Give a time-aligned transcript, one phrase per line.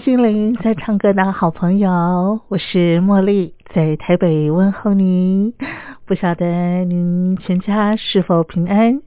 [0.00, 5.54] 心灵在唱歌的好朋友，我是茉莉，在台北问候您。
[6.04, 9.00] 不晓得您全家是否平安？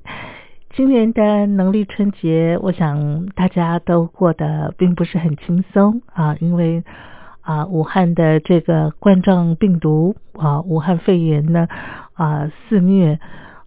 [0.72, 6.84] 今年的农历春节，我想大家都过得并不是很轻松啊，因为
[7.42, 11.68] 啊，武汉的这个冠状病毒啊，武汉肺炎呢
[12.14, 13.20] 啊肆虐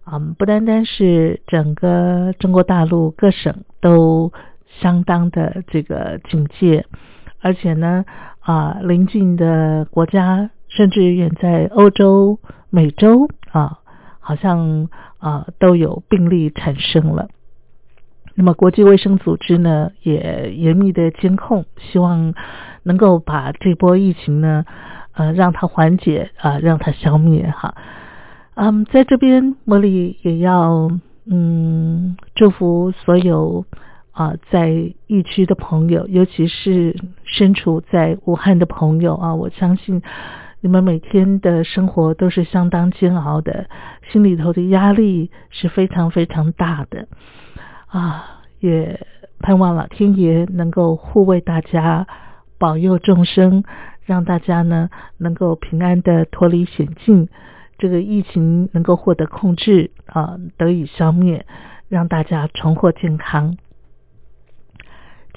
[0.03, 4.31] 啊，不单单是整个中国大陆各省都。
[4.79, 6.85] 相当的这个警戒，
[7.41, 8.05] 而且呢，
[8.39, 13.79] 啊，邻近的国家，甚至远在欧洲、美洲啊，
[14.19, 17.29] 好像啊都有病例产生了。
[18.35, 22.33] 那么，国际卫生组织呢，也严密的监控，希望
[22.81, 24.65] 能够把这波疫情呢，
[25.13, 27.75] 呃，让它缓解啊，让它消灭哈。
[28.55, 30.89] 嗯，在这边，茉莉也要
[31.25, 33.65] 嗯祝福所有。
[34.13, 34.69] 啊，在
[35.07, 40.01] 疫区的朋友，尤其是身处在武汉的朋友啊，我相信
[40.61, 43.67] 你们每天的生活都是相当煎熬的，
[44.11, 47.07] 心里头的压力是非常非常大的
[47.87, 48.41] 啊！
[48.59, 49.05] 也
[49.39, 52.07] 盼望老天爷能够护卫大家，
[52.57, 53.63] 保佑众生，
[54.05, 57.27] 让大家呢能够平安的脱离险境，
[57.79, 61.45] 这个疫情能够获得控制啊，得以消灭，
[61.89, 63.57] 让大家重获健康。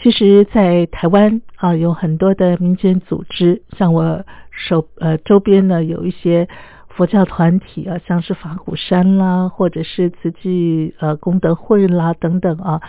[0.02, 6.48] 其实，在台湾啊，有很多的民间组织，像我手呃周边呢，有一些
[6.88, 12.82] 佛教团体啊，像是法鼓山啦，或者是慈济呃功德会啦等等啊，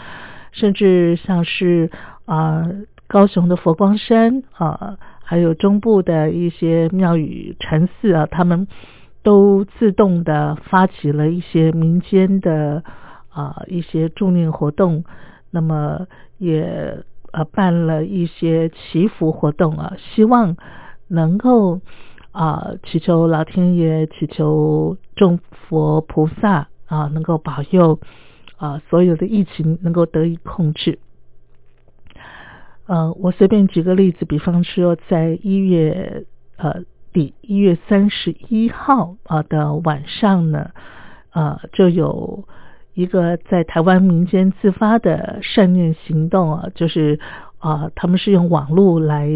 [0.52, 1.90] 甚至像是
[2.26, 2.66] 啊
[3.08, 8.68] 高雄的佛光山啊，还有中部的一些庙宇禅寺啊，他们
[9.24, 12.84] 都自动的发起了一些民间的
[13.30, 15.06] 啊一些助念活动。
[15.50, 20.58] 那么也呃办了一些祈福活动啊，希望
[21.08, 21.80] 能够
[22.32, 28.00] 啊祈求老天爷，祈求众佛菩萨啊能够保佑
[28.58, 31.00] 啊所有的疫情能够得以控制。
[32.86, 36.26] 呃，我随便举个例子，比方说在一月
[36.58, 36.84] 呃
[37.14, 40.72] 底一月三十一号啊的晚上呢，
[41.32, 42.48] 呃就有。
[42.98, 47.20] 一个在台湾民间自发的善念行动啊，就是
[47.60, 49.30] 啊，他们是用网络来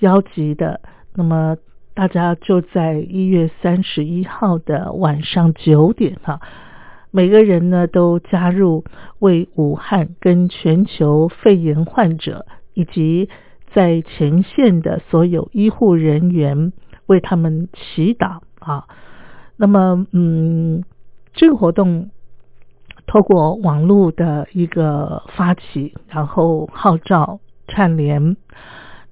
[0.00, 0.82] 邀集的。
[1.14, 1.56] 那么
[1.94, 6.40] 大家就在一月三十一号的晚上九点哈，
[7.10, 8.84] 每个人呢都加入
[9.18, 12.44] 为武汉跟全球肺炎患者
[12.74, 13.30] 以及
[13.72, 16.74] 在前线的所有医护人员
[17.06, 18.84] 为他们祈祷啊。
[19.56, 20.84] 那么嗯，
[21.32, 22.10] 这个活动。
[23.10, 28.36] 透过网络的一个发起，然后号召串联，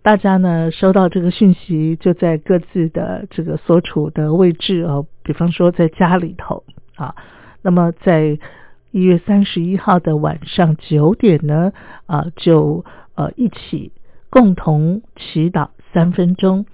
[0.03, 6.63] 大家呢收到这个讯息，就在各自的这个所处的位置哦，比方说在家里头
[6.95, 7.17] 啊，
[7.61, 8.39] 那么在
[8.93, 11.73] 一月三十一号的晚上九点呢
[12.07, 12.85] 啊，就
[13.17, 13.91] 呃一起
[14.31, 16.67] 共同祈祷三分钟，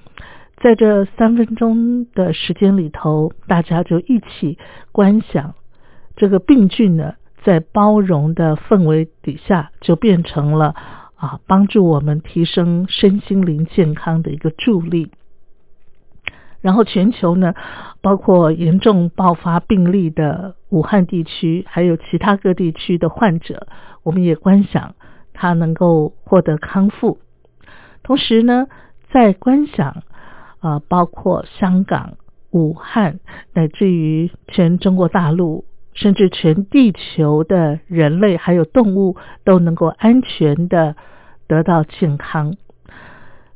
[0.59, 4.59] 在这三分钟的时间里头，大家就一起
[4.93, 5.55] 观想。
[6.17, 10.75] 这个病菌呢，在包容的氛围底下，就变成了
[11.15, 15.11] 啊，帮助我们提升身心灵健康的一个助力。
[16.61, 17.55] 然后全球呢，
[18.01, 23.67] 包括严重爆发病例的武汉地区，还有其他各地区的患者，
[24.03, 24.95] 我们也观想
[25.35, 27.19] 他能够获得康复。
[28.03, 28.67] 同时呢，
[29.13, 30.03] 在观想
[30.61, 32.15] 啊，包括香港、
[32.51, 33.21] 武汉，
[33.53, 35.67] 乃至于全中国大陆。
[35.95, 40.97] 甚至全地球的人类还有动物都能够安全的
[41.47, 42.55] 得到健康。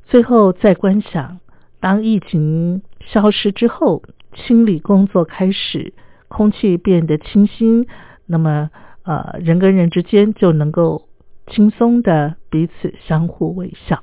[0.06, 1.40] 最后再观想，
[1.80, 4.02] 当疫情消失之后，
[4.34, 5.92] 清理工作开始，
[6.28, 7.86] 空气变得清新，
[8.24, 8.70] 那么
[9.02, 11.08] 呃，人跟人之间就能够
[11.46, 14.02] 轻松的彼此相互微笑。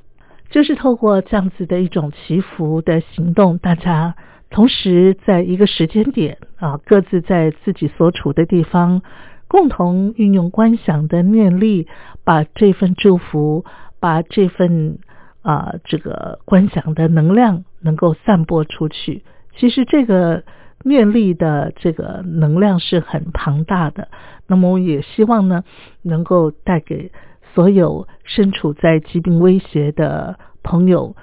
[0.50, 4.14] 就是透过这样子的一种祈福的行动，大家
[4.50, 9.02] 同时在一个时间点啊，各自在自己所处的地方，
[9.48, 11.86] 共同运用观想的念力，
[12.24, 13.64] 把这份祝福，
[14.00, 14.98] 把这份
[15.42, 19.22] 啊这个观想的能量能够散播出去。
[19.56, 20.44] 其实这个
[20.84, 24.08] 念力的这个能量是很庞大的。
[24.46, 25.64] 那么我也希望呢，
[26.02, 27.10] 能够带给。
[27.54, 31.16] 所有身处在疾病威胁的朋友，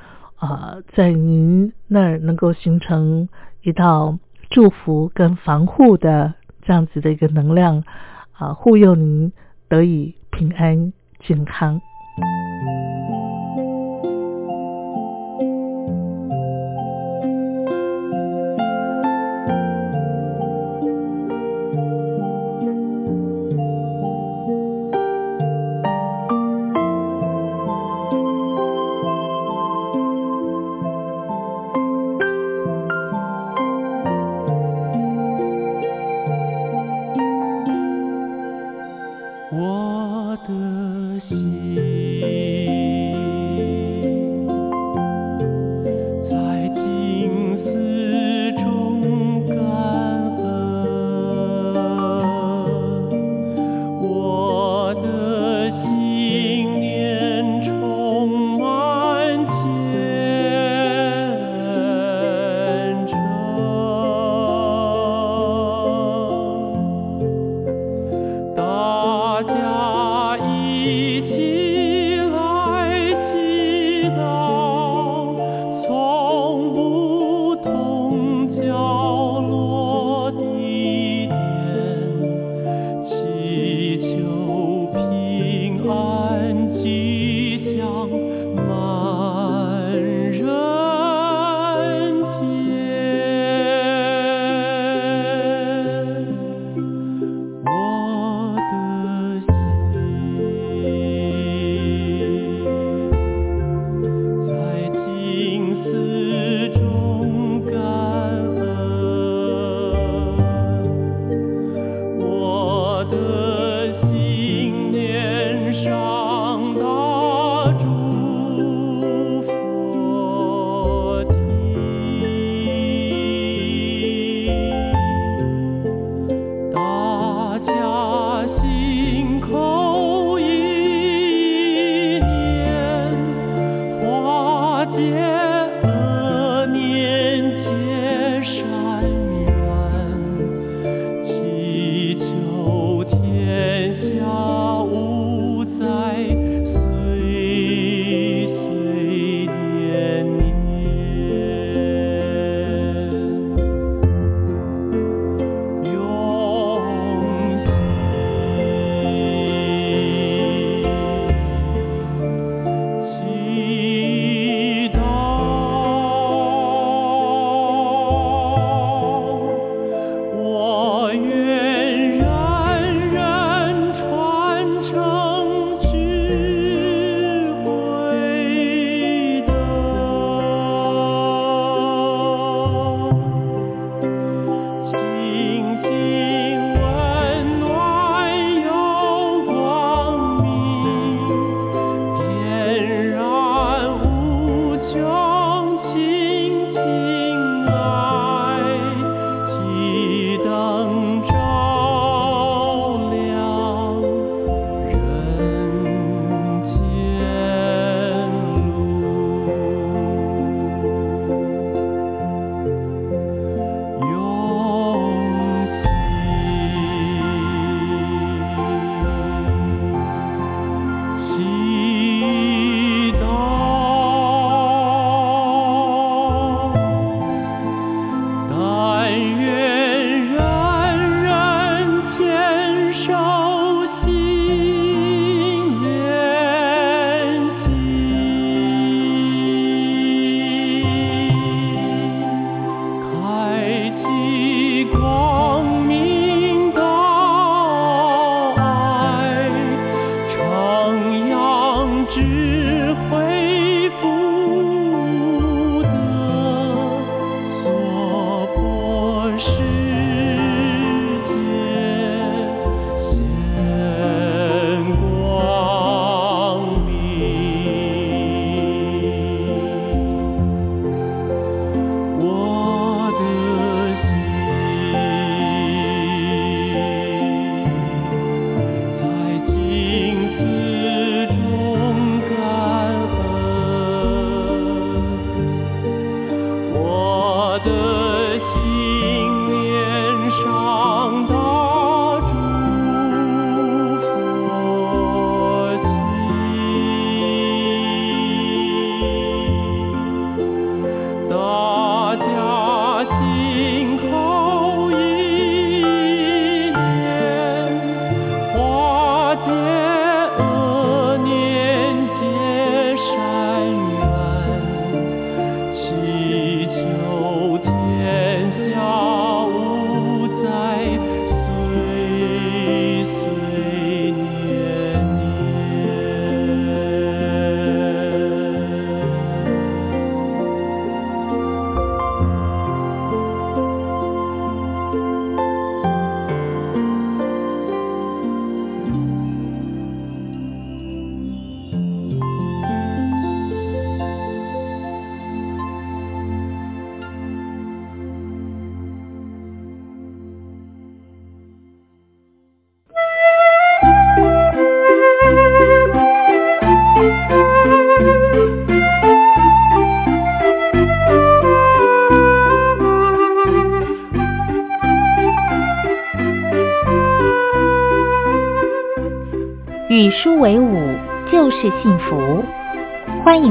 [0.44, 3.30] 啊，在您那儿能够形成
[3.62, 4.20] 一道
[4.50, 7.82] 祝福跟防护的这样子的一个能量，
[8.34, 9.32] 啊，护佑您
[9.70, 10.92] 得以平安
[11.22, 11.80] 健康。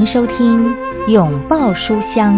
[0.03, 0.67] 迎收听
[1.09, 2.35] 《拥抱书香》。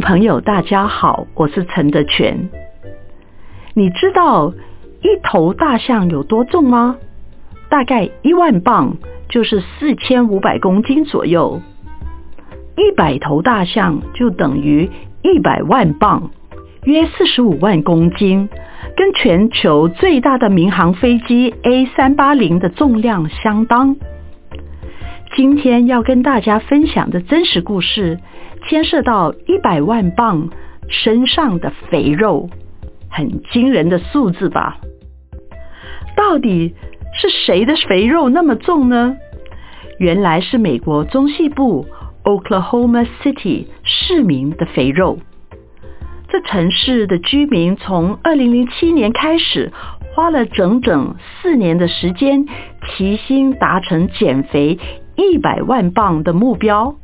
[0.00, 2.48] 朋友，大家好，我是陈德全。
[3.74, 4.52] 你知道
[5.00, 6.96] 一头大象有多重吗？
[7.68, 8.96] 大概一万磅，
[9.28, 11.60] 就是四千五百公斤左右。
[12.76, 14.90] 一百头大象就等于
[15.22, 16.30] 一百万磅，
[16.84, 18.48] 约四十五万公斤，
[18.96, 23.96] 跟全球最大的民航飞机 A 三八零的重量相当。
[25.36, 28.18] 今天要跟大家分享的真实故事。
[28.66, 30.48] 牵涉到一百万磅
[30.88, 32.48] 身上的肥肉，
[33.10, 34.78] 很惊人的数字吧？
[36.16, 36.74] 到底
[37.12, 39.18] 是谁的肥肉那么重呢？
[39.98, 41.86] 原来是美国中西部
[42.24, 45.18] Oklahoma City 市民的肥肉。
[46.28, 49.70] 这城市的居民从二零零七年开始，
[50.14, 52.46] 花了整整四年的时间，
[52.88, 54.78] 齐心达成减肥
[55.16, 56.96] 一百万磅的目标。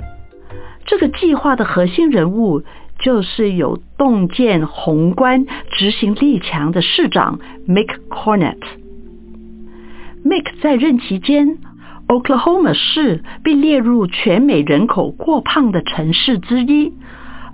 [0.84, 2.62] 这个计划的核心人物
[2.98, 8.58] 就是有洞见宏观、执行力强的市长 Mick Cornett。
[10.24, 11.58] Mick 在任期间
[12.08, 16.92] ，Oklahoma 市被列入全美人口过胖的城市之一，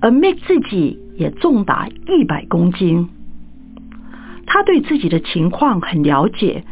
[0.01, 3.09] 而 Mick 自己也重达一百公斤。
[4.47, 6.65] 他对自己的情况很了解。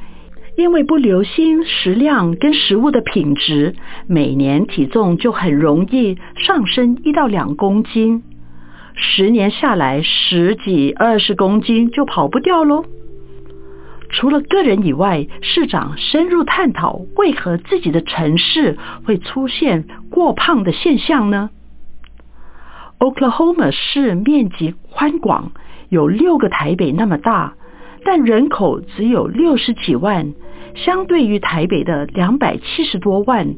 [0.57, 3.75] 因为不留心食量跟食物的品质，
[4.07, 8.23] 每年体重就很容易上升一到两公斤，
[8.95, 12.87] 十年下来十几二十公斤就跑不掉喽。
[14.09, 21.51] 除了个人以外，市长深入探讨为何自己的城市会出现过胖的现象呢
[22.99, 25.53] ？Oklahoma 市面积宽广，
[25.91, 27.55] 有六个台北那么大，
[28.07, 30.33] 但人口只有六十几万。
[30.85, 33.55] 相对于台北的两百七十多万，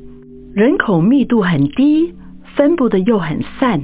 [0.55, 2.15] 人口密度很低，
[2.55, 3.83] 分布的又很散，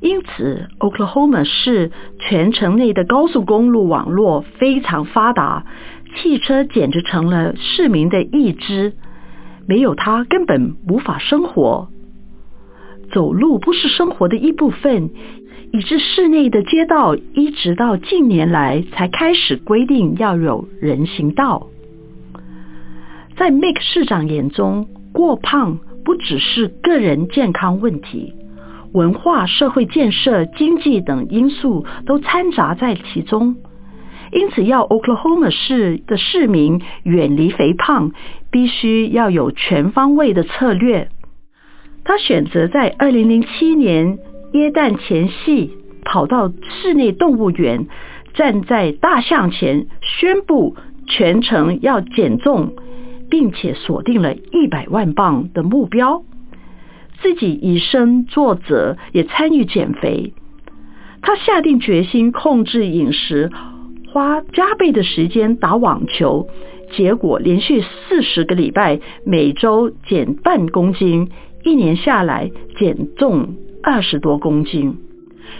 [0.00, 5.64] 因此 Oklahoma 市全城内的高速公路网络非常发达，
[6.16, 8.94] 汽车简直成了市民的一支，
[9.66, 11.88] 没有它根本无法生活。
[13.12, 15.10] 走路不是生活的一部分，
[15.72, 21.68] 以致市内的街道一直到近年来才开始规定要有人行道。
[23.36, 28.32] 在 Mike 市长眼中，过胖不只是个人健康问题，
[28.92, 33.56] 文化、社会建设、经济等因素都掺杂在其中。
[34.32, 38.12] 因此，要 Oklahoma 市的市民远离肥胖，
[38.50, 41.08] 必须要有全方位的策略。
[42.04, 44.18] 他选择在2007年
[44.52, 45.72] 耶诞前夕，
[46.04, 47.86] 跑到室内动物园，
[48.32, 50.74] 站在大象前，宣布
[51.06, 52.72] 全程要减重。
[53.30, 56.22] 并且锁定了一百万磅的目标，
[57.20, 60.32] 自己以身作则，也参与减肥。
[61.22, 63.50] 他下定决心控制饮食，
[64.12, 66.46] 花加倍的时间打网球，
[66.92, 71.30] 结果连续四十个礼拜，每周减半公斤，
[71.64, 74.98] 一年下来减重二十多公斤。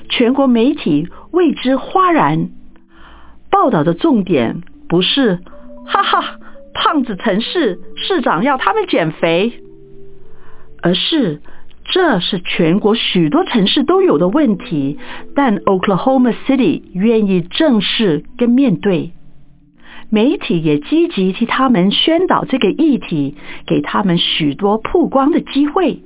[0.08, 2.50] 全国媒体为之哗然。
[3.50, 5.40] 报道的重点不是
[5.84, 6.38] 哈哈。
[6.78, 9.52] 胖子城市市长要他们减肥，
[10.82, 11.40] 而是
[11.84, 14.98] 这是全国许多城市都有的问题，
[15.34, 19.12] 但 Oklahoma City 愿意正视跟面对，
[20.10, 26.02] 媒体也积极替他们宣导这个议题，给他们许多曝光的机会。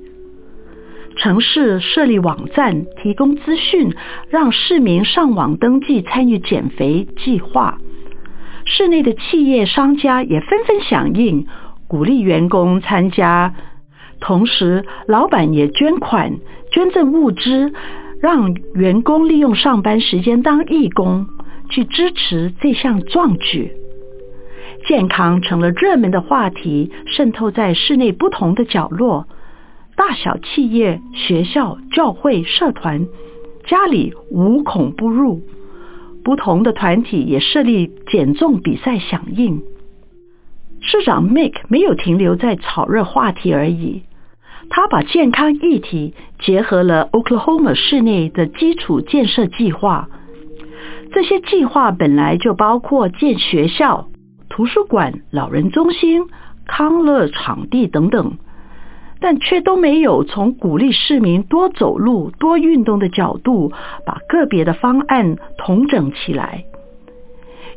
[1.17, 3.93] 城市设立网站，提供资讯，
[4.29, 7.79] 让市民上网登记参与减肥计划。
[8.65, 11.47] 市内的企业商家也纷纷响应，
[11.87, 13.53] 鼓励员工参加。
[14.19, 16.37] 同时，老板也捐款、
[16.71, 17.73] 捐赠物资，
[18.21, 21.27] 让员工利用上班时间当义工，
[21.69, 23.71] 去支持这项壮举。
[24.87, 29.27] 健康成了热门的话题，渗透在市内不同的角落。
[29.95, 33.07] 大小企业、学校、教会、社团，
[33.67, 35.41] 家里无孔不入。
[36.23, 39.61] 不同的团体也设立减重比赛响应。
[40.79, 44.03] 市长 Mike 没有停留在炒热话题而已，
[44.69, 50.09] 他把健康议题结合了 Oklahoma 市内的基础建设计划。
[51.13, 54.07] 这些计划本来就包括建学校、
[54.49, 56.23] 图书馆、老人中心、
[56.65, 58.37] 康乐场地等等。
[59.21, 63.71] 但却都没有从鼓励市民多走路、多运动的角度，
[64.05, 66.65] 把个别的方案统整起来。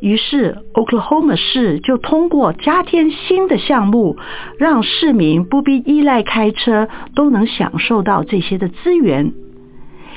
[0.00, 4.16] 于是，Oklahoma 市就通过加添新的项目，
[4.58, 9.32] 让市民不必依赖开车，都能享受到这些的资源。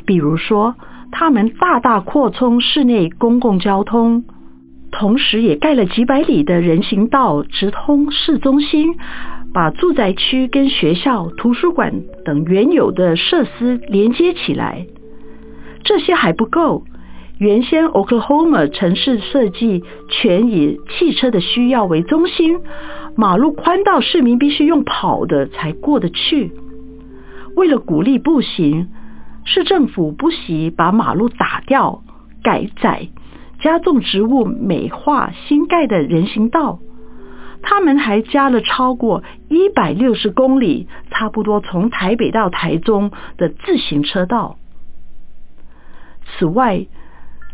[0.05, 0.75] 比如说，
[1.11, 4.23] 他们大大扩充市内公共交通。
[4.91, 8.95] 同时，也盖了几百里的人行道，直通市中心，
[9.53, 14.85] 把住宅区跟学校、图书馆等原有的设施连接起来。
[15.83, 16.83] 这些还不够，
[17.39, 22.59] 原先 Oklahoma 城市设计全以汽车的需要为中心，
[23.15, 26.51] 马路宽到市民必须用跑的才过得去。
[27.55, 28.89] 为了鼓励步行，
[29.45, 32.03] 市政府不惜把马路打掉、
[32.43, 33.07] 改窄。
[33.59, 36.77] 加种植物，美化新盖的人行道。
[37.69, 44.55] 他们还加了超过一百六十公里，差不多从台北到台中的自行车道。
[46.25, 46.85] 此外，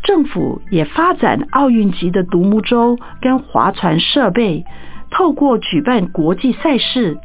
[0.04, 4.66] 政府也发展奥运级的独木舟跟划船设备，
[5.10, 7.18] 透过举办国际赛事，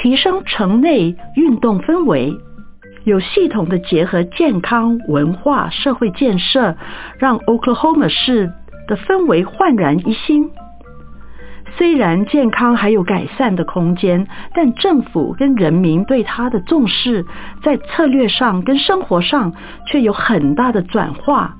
[0.00, 2.34] 提升城内运动氛围。
[3.04, 6.74] 有系统的结合健康、文化、社会建设，
[7.18, 8.50] 让 Oklahoma 市
[8.88, 10.50] 的氛围焕然一新。
[11.76, 17.24] 虽然健康还有改善的空间，但政府跟人民对它的重视，
[17.62, 19.52] 在策略上跟生活上
[19.86, 21.56] 却有很大的转化。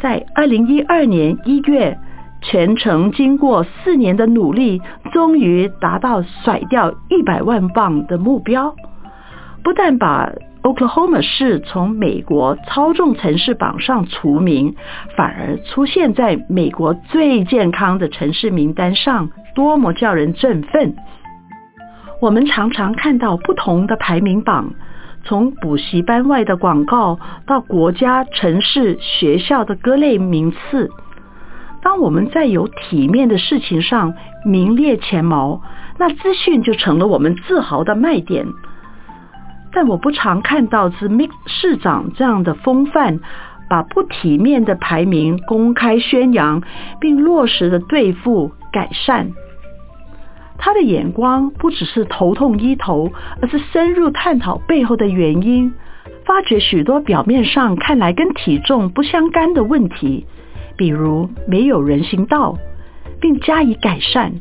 [0.00, 1.98] 在二零一二年一月，
[2.42, 4.82] 全程经过四年的努力，
[5.12, 8.74] 终于达到甩掉一百万磅的目标。
[9.62, 10.30] 不但把
[10.66, 14.74] Oklahoma 市从美国超重城市榜上除名，
[15.16, 20.96] 反而出现在美国最健康的城市名单上，多么叫人振奋！
[22.20, 24.72] 我们常常看到不同的排名榜，
[25.22, 30.90] 从补习班外的广告到国家、城市、学校的各类名次。
[31.80, 35.62] 当我们在有体面的事情上名列前茅，
[35.96, 38.44] 那资讯就成了我们自豪的卖点。
[39.76, 43.20] 但我不常看到是 Mix 市长这样的风范，
[43.68, 46.62] 把不体面的排名公开宣扬，
[46.98, 49.32] 并落实的对付改善。
[50.56, 53.12] 他的眼光不只是头痛医头，
[53.42, 55.74] 而是深入探讨背后的原因，
[56.24, 60.24] 发掘许多表面上看来跟体重不相干的问题，
[60.78, 62.56] 比如没有人行道，
[63.20, 64.32] 并加以改善。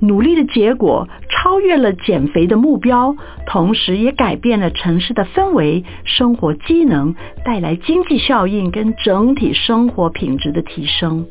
[0.00, 11.26] 努力的结果超越了减肥的目标，同时也改变了城市的氛围、生活机能，带来经济效应跟整体生活品质的提升。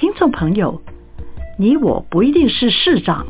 [0.00, 0.80] 听众朋友，
[1.58, 3.26] 你我不一定是市长，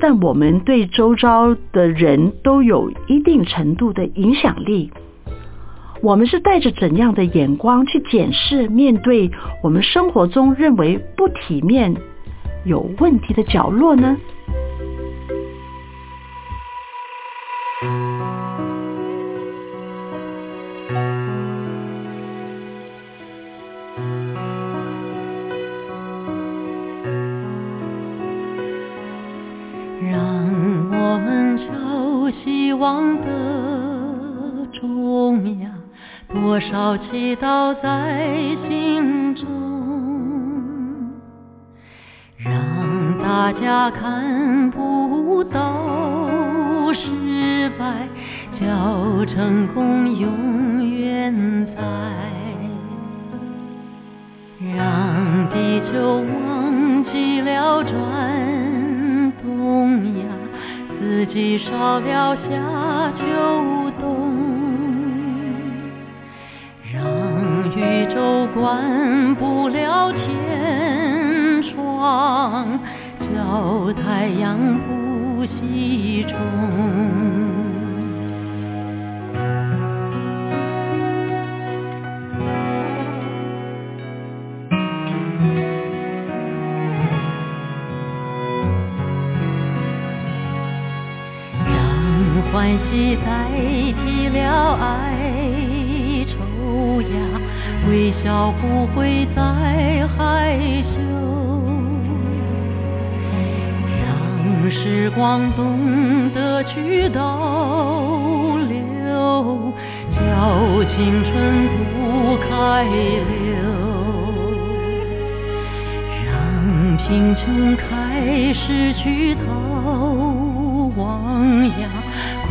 [0.00, 4.90] 但我们对周遭的人都有一定程度的影响力。
[6.02, 9.30] 我们是带着怎样的眼光去检视、面对
[9.62, 11.96] 我们生活中认为不体面？
[12.66, 14.16] 有问题的角落呢？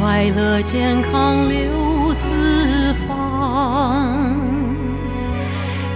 [0.06, 4.38] 快乐健康留四方。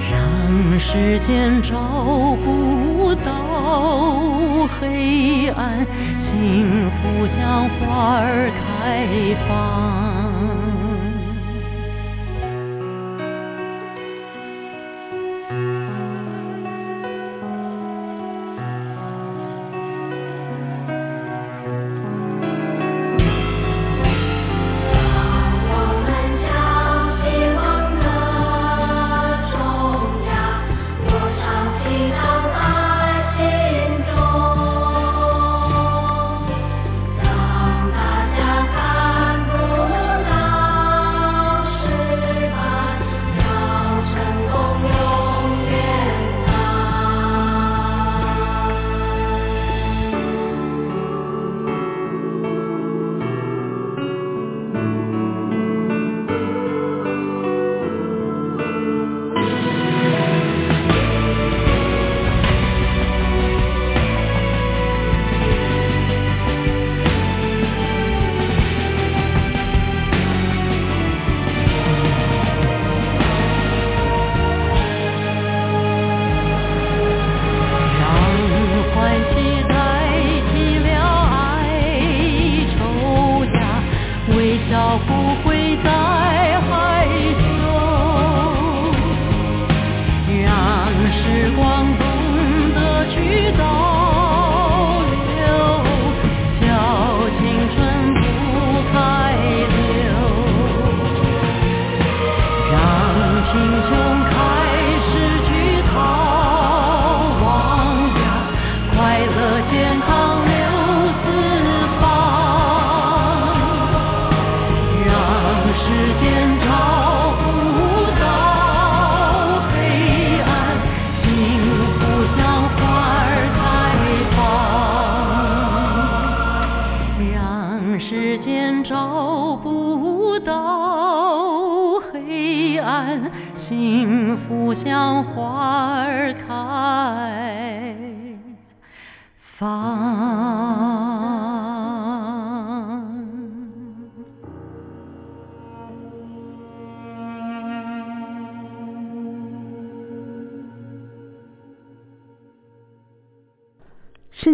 [0.10, 5.86] 让世间照不到黑暗，
[6.34, 9.06] 幸福像花儿开
[9.48, 10.09] 放。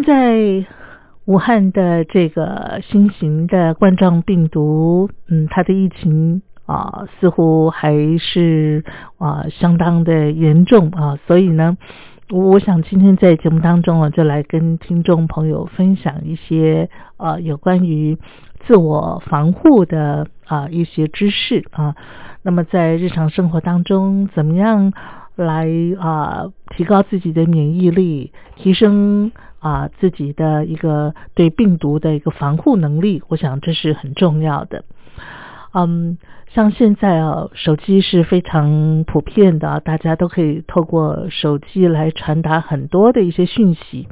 [0.06, 0.65] 在
[1.26, 8.84] 武汉的这个新型的冠状病毒，嗯，它的疫情啊，似乎还是
[9.18, 11.78] 啊相当的严重啊，所以呢，
[12.30, 18.18] 我想今天在节目当中啊，就来跟听众朋友分享一些呃有关于
[18.68, 21.96] 自我防护的啊一些知识啊。
[22.44, 24.94] 那么在日常生活当中，怎么样
[25.36, 25.68] 来
[26.00, 29.32] 啊提高自己的免疫力，提升
[29.65, 33.23] 啊自己的一个对病毒的一个防护能力？
[33.30, 34.84] 我想这是很重要的。
[35.73, 36.19] 嗯，
[36.54, 44.08] 像现在啊，手机是非常普遍的，大家都可以透过手机来传达很多的一些讯息。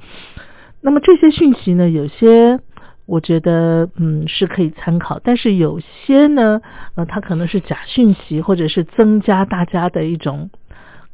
[0.82, 2.60] 那么这些讯息呢，有些
[3.06, 6.62] 我觉得嗯是可以参考，但是有些呢，
[6.96, 10.50] 呃，它可能是假讯息，或者是增加大家的一种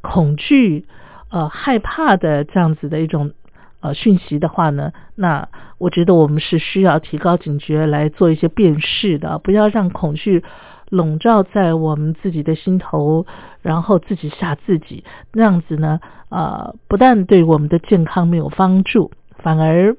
[0.00, 0.86] 恐惧、
[1.30, 3.32] 呃害怕的这样子的一种
[3.80, 10.44] 呃讯息的话呢，那我觉得我们是需要提高警觉来做一些辨识的，不要让恐惧
[10.90, 13.26] 笼罩在我们自己的心头，
[13.62, 19.96] 然后自己吓自己，那样子呢，呃，不但对我们的健康没有帮助，反而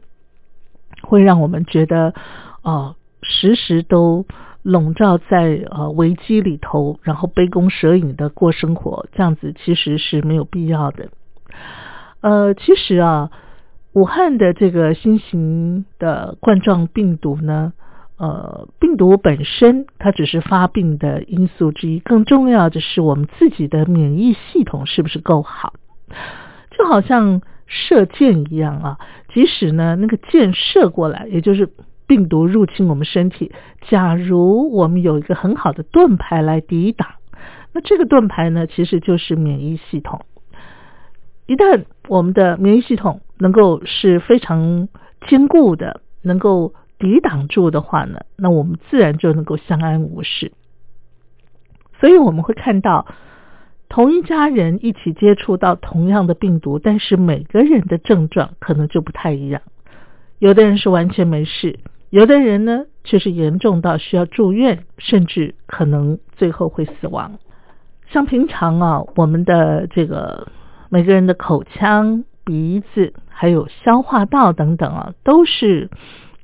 [1.01, 2.13] 会让我们觉得，
[2.63, 4.25] 呃，时时都
[4.61, 11.09] 笼罩在呃危机里头，然后杯弓蛇影的过生活，这样子其实是没有必要的。
[12.19, 13.31] 呃，其实啊，
[13.93, 17.73] 武汉的这个新型的冠状病毒呢，
[18.17, 25.73] 呃，病毒本身它只是发病的因素之一，更重要的是我们自己的免疫系统是不是够好，
[26.77, 28.97] 就好像射箭一样啊，
[29.33, 31.67] 即使呢那个箭射过来，也就是
[32.07, 33.51] 病毒入侵我们身体，
[33.89, 37.09] 假如我们有一个很好的盾牌来抵挡，
[37.73, 40.21] 那这个盾牌呢，其实就是免疫系统。
[41.51, 44.87] 一旦我们的免疫系统能够是非常
[45.27, 50.53] 坚固的，能够抵挡住的话呢，那我们自然就能够相安无事。
[51.99, 53.05] 所以我们会看到，
[53.89, 59.61] 同一家人一起接触到同样的病毒，但是每个人的症状可能就不太一样。
[60.39, 61.79] 有的人是完全没事，
[62.11, 67.39] 有的人呢却是严重到需要住院，甚至可能最后会死亡。
[68.07, 70.47] 像平常啊，我们的这个
[70.93, 75.89] 每个人的口腔、鼻子还有消化道等等啊，都是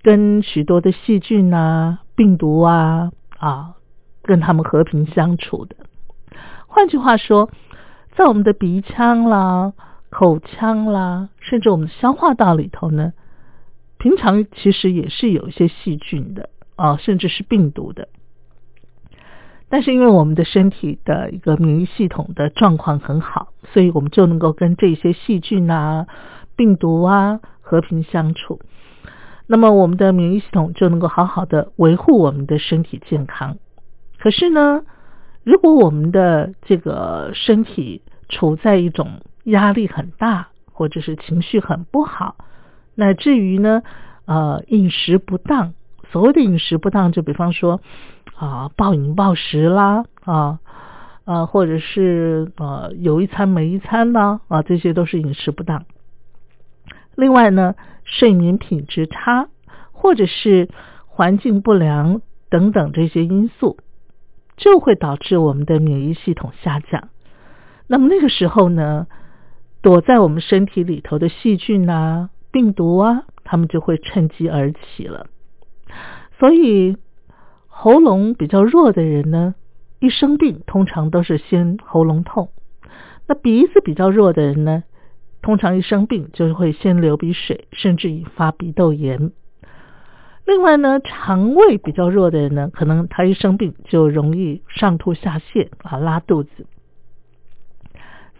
[0.03, 3.73] 跟许多的细菌啊、病毒啊啊，
[4.23, 5.75] 跟他们和平相处的。
[6.65, 7.49] 换句话说，
[8.15, 9.73] 在我们的鼻腔啦、
[10.09, 13.11] 口腔啦，甚至我们的消化道里头呢，
[13.97, 18.07] 平常其实也是有一些细菌的啊，甚至是病毒的。
[19.69, 26.07] 但是因为我们的身体的一个免疫系统的状况很好，所以我们就能够跟这些细菌啊、
[26.55, 28.61] 病毒啊和平相处。
[29.45, 33.57] 那么我们的免疫系统就能够好好的维护我们的身体健康。
[34.19, 34.81] 可是呢，
[35.43, 42.35] 如果我们的这个身体处在一种压力很大，或者是情绪很不好，
[42.95, 43.83] 乃至于呢，
[44.25, 45.73] 呃，饮食不当。
[46.11, 47.81] 所谓的饮食不当，就比方说
[48.37, 50.59] 啊，暴饮暴食啦，啊，
[51.25, 55.85] 呃，或者是呃，有一餐没一餐呢，啊，这些都是饮食不当。
[57.15, 57.73] 另外呢，
[58.03, 59.49] 睡眠品质差，
[59.91, 60.69] 或者是
[61.07, 63.77] 环境不良等等这些因素，
[64.55, 67.09] 就会导致我们的免疫系统下降。
[67.87, 69.07] 那么那个时候呢，
[69.81, 75.25] 躲在我们身体里头的细菌啊、病毒啊，他们就会趁机而起了。
[76.37, 76.97] 所以，
[77.79, 79.53] 喉咙比较弱的人呢，
[79.99, 82.47] 一生病通常都是先喉咙痛；
[83.27, 84.83] 那鼻子比较弱的人呢，
[85.43, 89.31] 通常一生病就会先流鼻水，甚至引发鼻窦炎。
[90.43, 96.65] 另外呢，肠胃比较弱的人呢，可能他一生病就容易上吐下泻啊，拉肚子。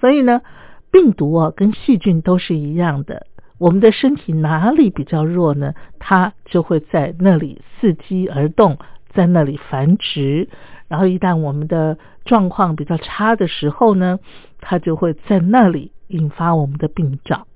[0.01, 0.41] 所以呢，
[0.89, 3.27] 病毒啊跟细菌都是一样的。
[3.59, 5.75] 我们的身体哪里比较弱呢？
[5.99, 8.79] 它就会在那里伺机而动，
[9.17, 10.47] 在那里繁殖。
[10.87, 14.19] 然后一旦我们的状况比较差的时候呢，
[14.61, 17.47] 它就会在那里引发我们的病灶。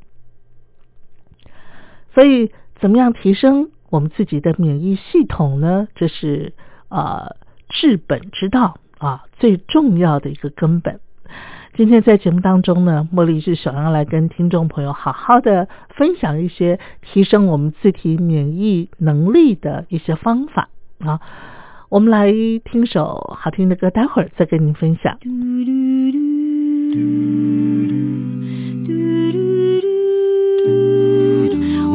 [2.14, 5.88] 所以，怎么样提升我们自己的免疫系统呢？
[5.96, 6.54] 这是
[6.90, 7.38] 呃
[7.70, 11.00] 治本之道啊，最重要的一个根本。
[11.74, 20.68] 今天在节目当中呢，茉莉是想要来跟听众朋友好好的分享一些提升我们自体免疫能力的一些方法
[21.00, 21.22] 啊。
[21.92, 22.32] 我们来
[22.64, 25.18] 听首好听的歌，待会儿再跟您分享。
[31.84, 31.92] 有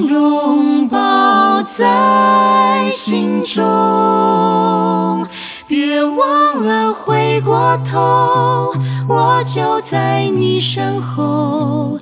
[0.00, 5.26] 拥抱在心中。
[5.68, 8.74] 别忘了回过头，
[9.08, 11.98] 我就在你身后，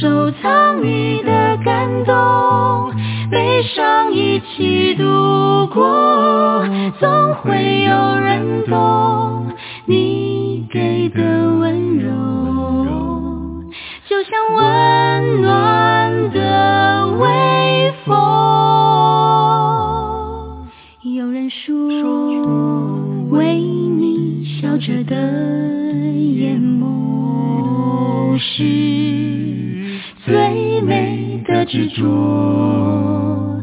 [0.00, 2.92] 收藏你的感动，
[3.30, 6.64] 悲伤一起度过，
[7.00, 9.52] 总会有人懂
[9.86, 11.20] 你给的
[11.58, 12.10] 温柔，
[14.06, 18.14] 就像温暖的微风。
[21.02, 21.70] 有人说，
[23.30, 33.62] 为你笑着的眼眸是最美的执着，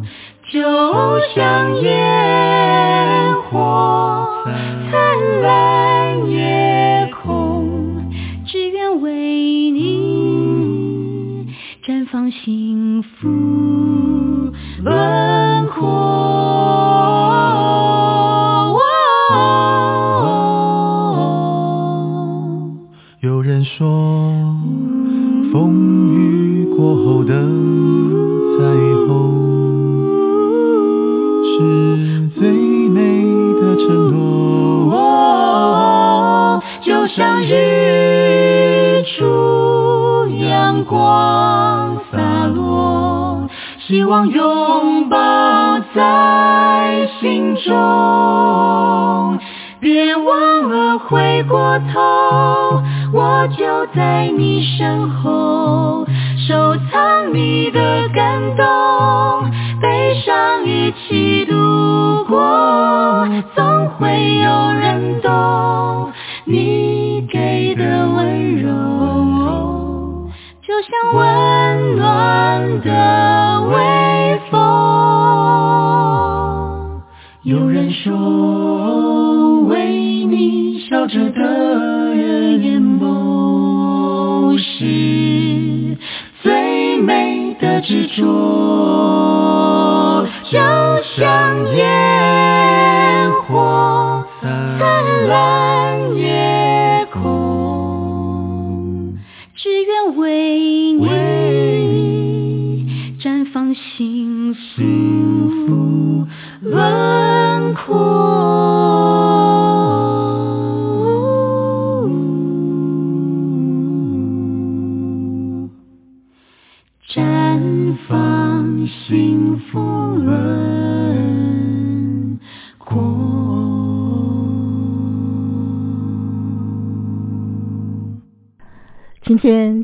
[0.51, 1.91] 就像夜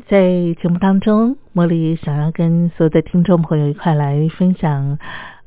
[0.08, 4.98] 在节目当中，茉莉想要跟所有的听众朋友一块来分享，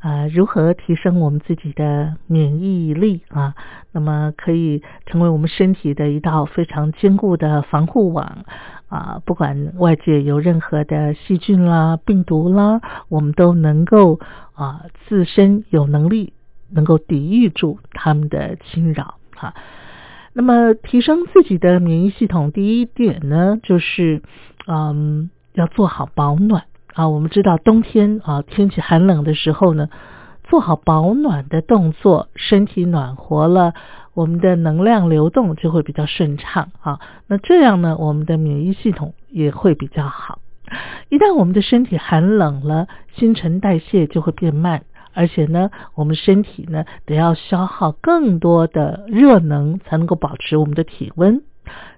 [0.02, 3.56] 呃，如何提升我们自己的免疫力啊，
[3.92, 8.46] 那么可以成为我们身体的一道非常坚固的防护网
[8.88, 14.20] 啊，不管外界有任何的细菌啦、病毒啦，我们都能够
[14.54, 16.34] 啊自身有能力
[16.70, 19.56] 能够抵御住他们的侵扰哈。
[20.34, 24.22] 那么提升自己的免疫系统，第一点呢，就是
[24.68, 26.64] 嗯要做好保暖
[26.94, 27.10] 啊。
[27.10, 29.90] 我们知道冬天啊天气寒冷的时候呢，
[30.44, 33.74] 做好保暖的动作，身体暖和了，
[34.14, 37.00] 我们的能量流动就会比较顺畅啊。
[37.28, 40.40] 那这样呢，我们的免疫系统也会比较好。
[41.10, 44.84] 一旦我们的身体寒冷了，新陈代谢就会变慢。
[45.14, 51.42] 而且呢，我们身体呢得要消耗更多的热能，才能够保持我们的体温。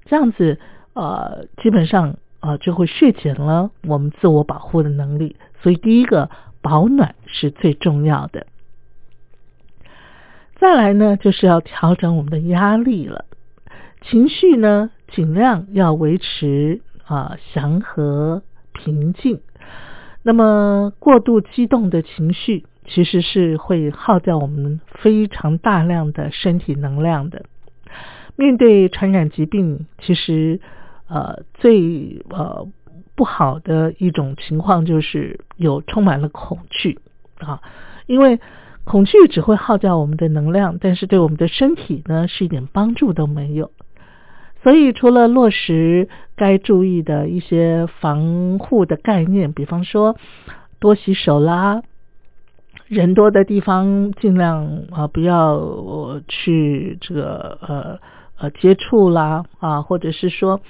[0.05, 0.59] 这样子，
[0.93, 5.35] 呃，基本上呃就会削减了我们自我保护的能力。
[5.61, 6.29] 所以，第一个
[6.61, 8.47] 保暖是最重要的。
[10.57, 13.25] 再来呢，就是要调整我们的压力了。
[14.01, 18.43] 情绪呢，尽量要维持啊祥和
[18.73, 19.39] 平静。
[20.23, 22.65] 那么，过度激动的情绪。
[22.85, 27.45] 其实是会耗掉我们非常大量的身体能量的。
[28.35, 30.59] 面对传染疾病，其实
[31.07, 32.67] 呃最呃
[33.15, 36.99] 不好的一种情况就是有充满了恐惧
[37.39, 37.61] 啊，
[38.07, 38.39] 因为
[38.83, 43.71] 恐惧只会耗掉我们的能量，但是对我们的身体呢是一点帮助都没有。
[44.63, 50.17] 所以除了落实该注意的一些防护的概念，比方说
[50.79, 51.83] 多洗手啦。
[52.87, 57.99] 人多的地方尽量啊不要去这个呃
[58.37, 60.61] 呃接触啦啊，或者是说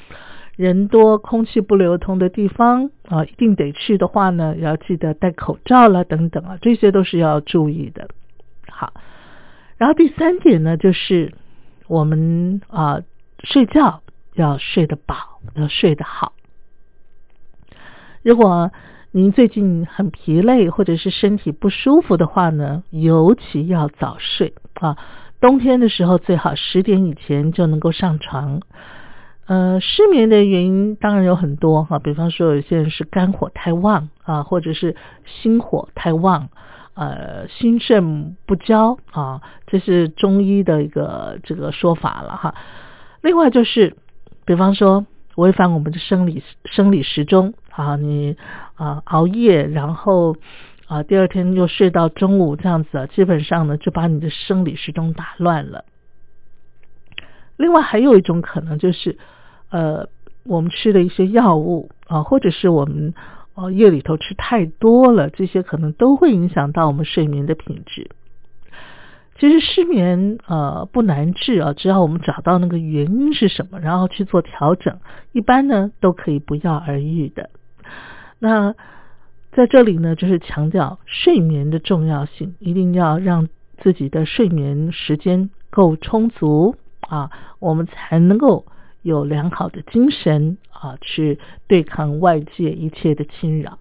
[0.56, 8.10] 人多空气不流通的地方啊，一定得去的话呢，要记得戴口罩啦等等啊，这些都是要注意的。
[8.70, 8.94] 好，
[9.78, 11.34] 然后第三点呢，就是
[11.88, 13.02] 我们啊
[13.44, 14.04] 睡觉
[14.36, 15.16] 要睡得饱，
[15.56, 16.34] 要睡得好。
[18.22, 18.72] 如果
[19.16, 24.98] 您最近很疲累，或者是身体不舒服的话呢，尤其要早睡啊。
[25.40, 28.62] 冬天的时候最好十点以前就能够上床。
[29.46, 34.96] 呃，失眠的原因当然有很多哈，比方说有些人是肝火太旺啊，或者是
[35.28, 36.50] 心火太旺，
[36.96, 42.56] 呃，心肾不交啊，这是中医的一个这个说法了哈。
[43.22, 43.96] 另外就是，
[44.44, 45.06] 比方说
[45.36, 47.54] 违反我们的生理生理时钟。
[47.76, 48.38] 啊，你
[48.76, 50.36] 啊熬夜，然后
[50.88, 55.86] 啊第二天又睡到中午这样子，基本上呢就把你的生理时钟打乱了。
[57.58, 59.18] 另外还有一种可能就是，
[59.70, 60.08] 呃，
[60.44, 63.14] 我们吃的一些药物啊，或者是我们
[63.54, 68.10] 哦夜里头吃太多了，这些可能都会影响到我们睡眠的品质。
[69.40, 75.00] 其实失眠呃不难治啊，只要我们找到那个原因是什么，然后去做调整，
[75.32, 77.50] 一般呢都可以不药而愈的。
[78.44, 78.76] 那
[79.54, 86.76] 在这里呢，就是强调睡眠的重要性，一定要让自己的睡眠时间够充足
[87.08, 88.66] 啊，我们才能够
[89.02, 91.40] 有良好的精神啊，去
[91.70, 93.80] 对抗外界一切的侵扰。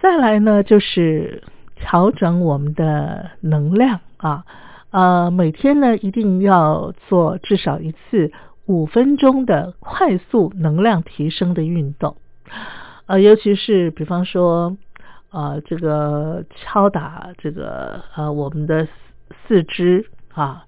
[0.00, 1.42] 再来呢，就是
[1.76, 4.46] 调整我们的能量啊，
[4.92, 8.32] 呃，每天呢一定要做至少一次
[8.64, 12.16] 五分钟的快速能量提升的运动，
[13.06, 14.76] 呃，尤其是比方说，
[15.30, 18.86] 呃，这个敲打这个呃我们的
[19.46, 20.64] 四肢啊，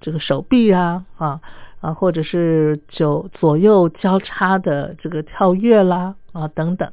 [0.00, 1.40] 这个手臂啊啊
[1.80, 6.92] 啊，或者是就左右交叉的这个跳跃啦啊等等，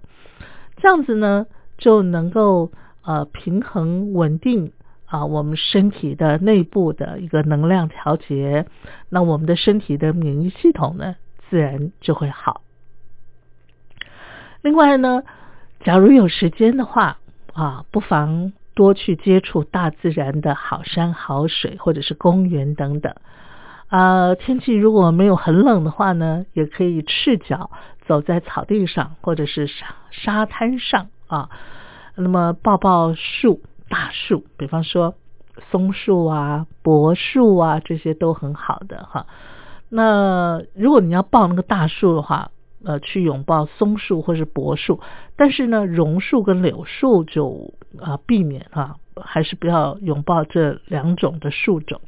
[0.77, 1.45] 这样子呢。
[1.81, 2.73] 就能够
[3.05, 4.73] 呃平衡稳定
[5.05, 8.65] 啊我们身体的内部的一个能量调节，
[9.07, 11.15] 那我们的身体的免疫系统呢
[11.49, 12.59] 自然就会好。
[14.61, 15.23] 另外呢，
[15.83, 17.17] 假如有时间的话
[17.53, 23.13] 啊，不妨多去接触大自然的好山好水，或者是公园等等。
[23.87, 27.71] 啊，天气如果没有很冷的话呢，也可以赤脚
[28.05, 31.07] 走在草地上，或者是沙沙滩上。
[31.27, 31.49] 啊，
[32.15, 35.15] 那么抱抱树，大树，比方说
[35.71, 39.25] 松树啊、柏树啊，这些都很好的哈。
[39.89, 42.51] 那如果你要抱那个大树的话，
[42.83, 44.99] 呃，去拥抱松树或是柏树，
[45.35, 51.99] 但是呢，榕树跟柳树就啊避免啊，还是不要拥抱这两种的树种。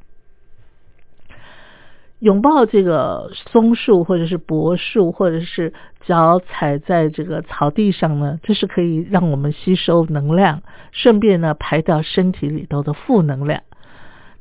[2.20, 5.74] 拥抱这个松树，或者是柏树，或者是
[6.06, 10.62] 脚踩在这个草地上呢，这是可以让我们吸收能量，
[10.92, 13.64] 顺便呢排掉身体里头的负能量。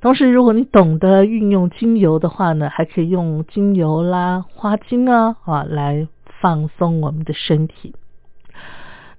[0.03, 6.07] 同时，如果你懂得运用精油的话呢，还可以用精油啦、花精啊啊来
[6.41, 7.95] 放松我们的身体。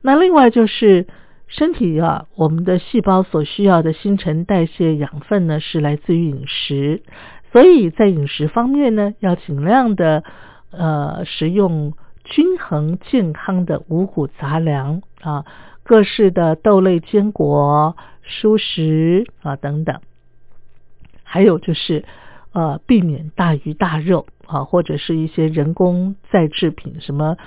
[0.02, 1.08] 那另外就是
[1.48, 7.04] 身体啊，我们的细胞所需要的新陈代谢养分呢，是来自于饮食。
[7.52, 10.24] 所以在饮食方面呢，要尽量的
[10.72, 11.94] 呃食用
[12.24, 15.46] 均衡健康的五谷杂粮啊，
[15.84, 20.00] 各式的豆类、坚果、蔬食啊等等，
[21.24, 22.06] 还有就是
[22.54, 27.38] 呃避免大鱼大肉啊，或者是一些人工再制品，什么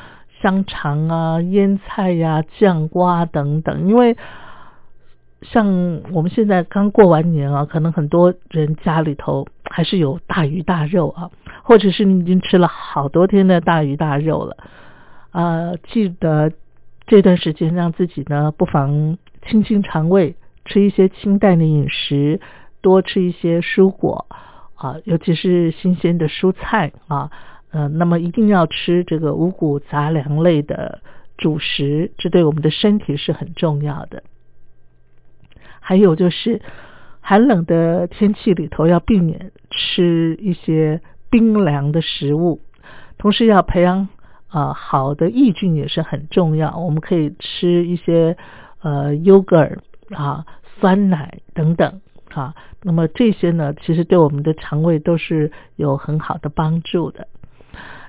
[0.41, 4.17] 香肠啊、腌菜呀、酱瓜等等，因为。
[5.53, 11.31] 像我们现在刚过完年啊，可能很多人家里头还是有大鱼大肉啊，
[11.63, 14.57] 或者是你已经吃了好多天的大鱼大肉了
[15.33, 15.75] 啊。
[15.83, 16.51] 记得
[17.07, 20.35] 这段时间让自己呢，不妨清清肠胃，
[20.65, 22.41] 吃一些清淡的饮食，
[22.81, 24.25] 多吃一些蔬果
[24.75, 27.31] 啊，尤其是新鲜的蔬菜啊。
[27.71, 31.01] 呃，那么一定要吃这个五谷杂粮类的
[31.37, 34.23] 主食，这对我们的身体是很重要的。
[35.81, 36.63] 还有就是
[37.21, 41.01] 寒冷的天气里头要避免吃一些
[41.31, 42.61] 冰凉的食物，
[43.19, 44.09] 同时要培养
[44.47, 46.79] 啊好的抑菌也是很重要。
[46.79, 48.37] 我们可以吃一些
[48.83, 49.79] 呃优格尔
[50.11, 50.47] 啊
[50.79, 52.01] 酸奶等等
[52.35, 57.29] 啊，那么这些呢其实对我们的肠胃都是有很好的帮助的。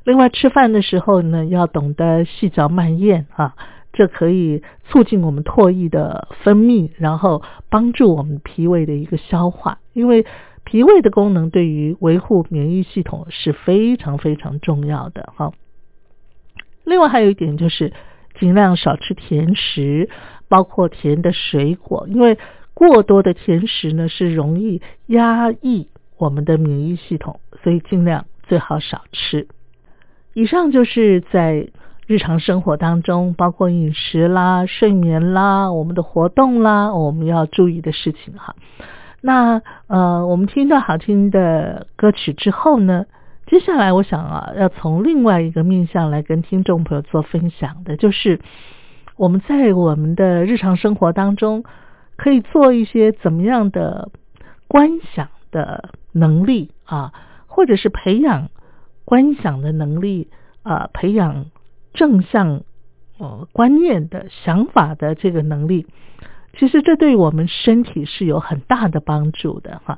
[0.04, 3.56] 另外吃饭的时候呢要懂得细嚼慢咽啊。
[3.98, 9.80] 这可以促进我们唾液的分泌，然后帮助我们脾胃的一个消化。
[9.94, 10.26] 因为
[10.66, 15.54] 脾胃的功能对于维护免疫系统是非常非常重要的哈。
[16.84, 17.94] 另外还有一点就是
[18.38, 20.10] 尽量少吃甜食，
[20.50, 22.38] 包括甜的水果，因为
[22.76, 29.48] 过多的甜食呢是容易压抑我们的免疫系统，所以尽量最好少吃。
[30.36, 31.70] 以上就是在。
[32.08, 38.56] 日常生活当中，包括饮食啦、睡眠啦、我们的活动啦，我们要注意的事情哈。
[39.22, 43.08] 那呃，我们听到好听的歌曲之后呢，
[43.48, 48.40] 接下来我想啊，要从另外一个面向来跟听众朋友做分享的，就是
[49.18, 51.64] 我们在我们的日常生活当中，
[52.18, 54.10] 可以做一些怎么样的
[54.68, 57.14] 观想的能力啊，
[57.48, 58.50] 或者是培养
[59.04, 60.30] 观想的能力
[60.64, 61.46] 啊，培养。
[61.98, 62.64] 正向
[63.20, 65.88] 呃观念的想法的这个能力，
[66.58, 69.98] 其实这对我们身体是有很大的帮助的哈。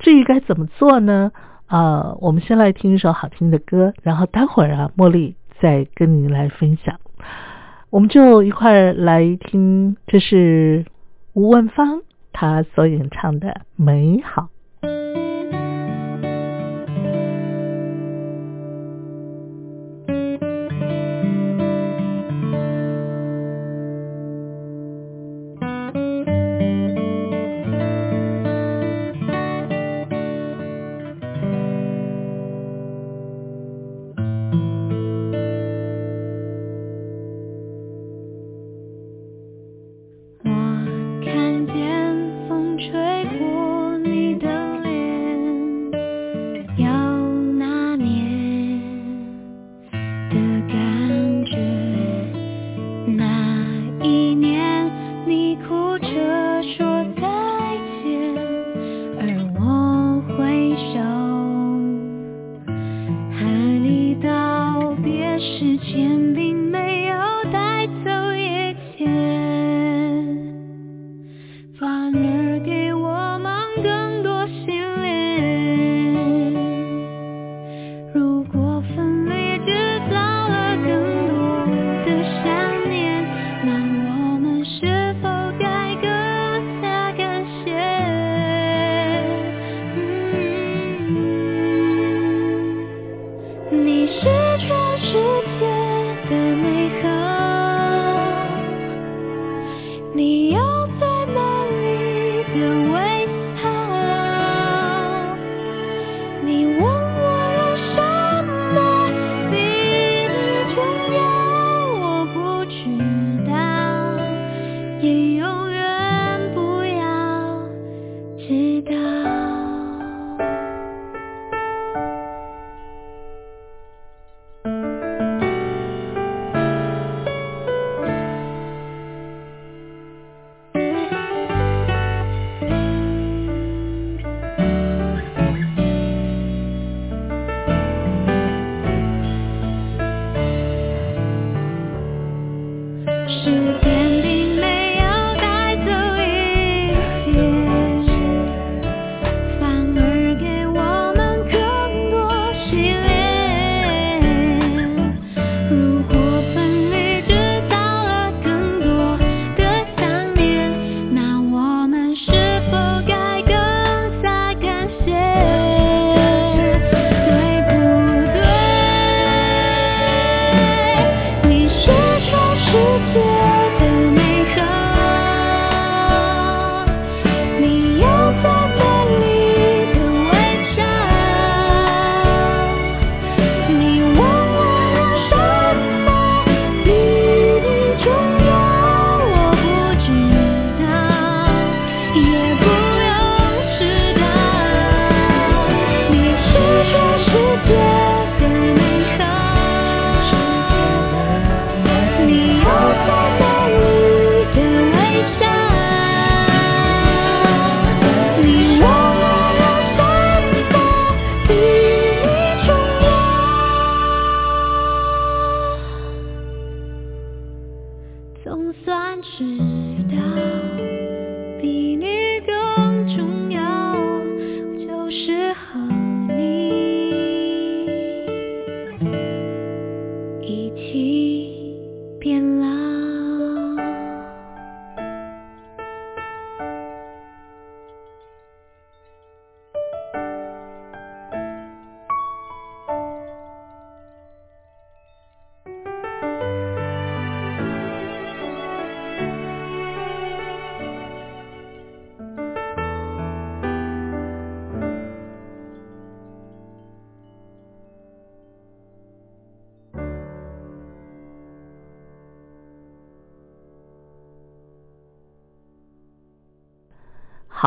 [0.00, 1.30] 至于该怎么做呢？
[1.66, 6.98] 啊，我们先来听一首好听的歌，然后待会儿啊，茉莉再跟您来分享。
[7.90, 10.84] 我们就一块儿来听，这是
[11.32, 12.02] 吴文芳
[12.32, 14.42] 她所演唱的《美好》。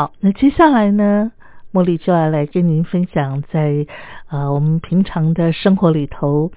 [0.02, 1.32] 好，那接下来呢，
[1.72, 3.86] 茉莉就要来跟您分享在，
[4.32, 6.52] 呃我们平常的生活里头，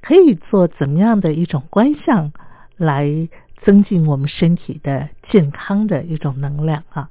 [0.00, 2.30] 可以做怎么样的一种观象，
[2.76, 3.28] 来
[3.64, 7.08] 增进我们身体的健康的一种能量啊。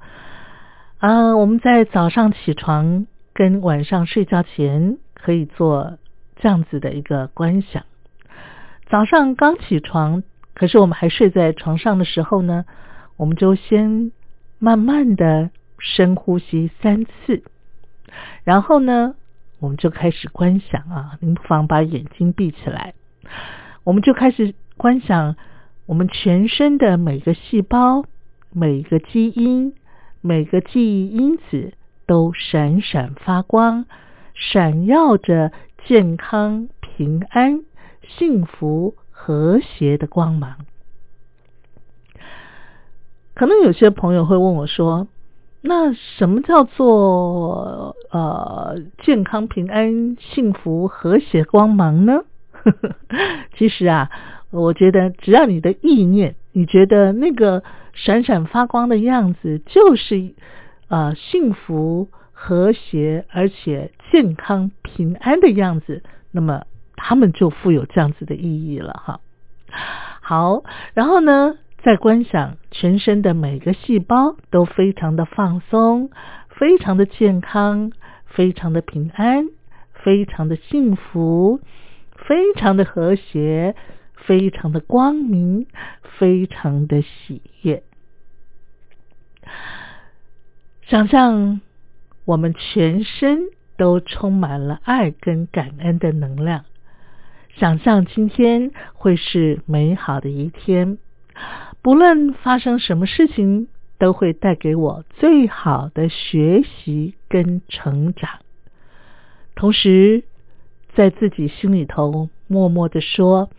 [0.96, 5.98] 啊，我们在早上起床跟晚上睡觉前可以做
[6.36, 7.82] 这样子的一个观想。
[8.88, 10.22] 早上刚起床，
[10.54, 12.64] 可是我们还睡在床上的时候呢，
[13.18, 14.10] 我们就先
[14.58, 17.42] 慢慢的深呼吸三次，
[18.44, 19.14] 然后呢，
[19.58, 22.94] 我们就开始观想啊，您不妨把眼睛闭起来，
[23.84, 25.36] 我们就开始观想
[25.86, 28.04] 我们全身的每个细胞、
[28.52, 29.74] 每个基因、
[30.20, 31.72] 每个记忆因子
[32.06, 33.86] 都闪闪发光，
[34.34, 35.52] 闪耀着
[35.86, 37.64] 健康、平安、
[38.02, 40.56] 幸福、和谐的光芒。
[43.34, 45.08] 可能有些朋友会问我说
[45.68, 52.22] ：“那什么叫做呃健康、平安、幸福、和谐光芒呢？”
[53.58, 54.10] 其实啊，
[54.50, 57.62] 我觉得只要你的意念，你觉得那个
[57.92, 60.34] 闪闪发光的样子就是
[60.88, 66.64] 呃幸福、和谐而且健康、平安的样子，那么
[66.94, 69.20] 他们就富有这样子的意义了哈。
[70.20, 70.62] 好，
[70.94, 71.56] 然后呢？
[71.86, 76.10] 在观想全身的每个细胞都非常的放松，
[76.48, 77.92] 非常的健康，
[78.24, 79.44] 非常的平安，
[79.92, 81.60] 非常的幸福，
[82.26, 83.76] 非常的和谐，
[84.16, 85.68] 非常的光明，
[86.18, 87.84] 非常的喜悦。
[90.88, 91.60] 想象
[92.24, 93.42] 我们全身
[93.76, 96.64] 都充满了爱跟感恩的能量，
[97.54, 100.98] 想象今天会是美好的一天，
[101.86, 108.40] 不论发生什么事情，都会带给我最好的学习跟成长。
[109.54, 110.24] 同时，
[110.96, 113.50] 在自己心里头默默的说：“